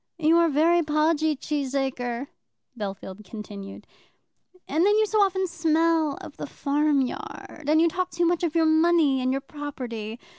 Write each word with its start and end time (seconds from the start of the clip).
"You 0.17 0.35
are 0.37 0.49
very 0.49 0.81
podgy, 0.81 1.35
Cheesacre," 1.35 2.25
Bellfield 2.75 3.23
continued, 3.23 3.85
"and 4.67 4.83
then 4.83 4.97
you 4.97 5.05
so 5.05 5.21
often 5.21 5.45
smell 5.45 6.15
of 6.21 6.37
the 6.37 6.47
farm 6.47 7.01
yard; 7.01 7.69
and 7.69 7.79
you 7.79 7.87
talk 7.87 8.09
too 8.09 8.25
much 8.25 8.41
of 8.43 8.55
your 8.55 8.65
money 8.65 9.21
and 9.21 9.31
your 9.31 9.41
property. 9.41 10.19